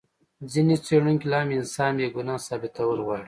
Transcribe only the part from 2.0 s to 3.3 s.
ګناه ثابتول غواړي.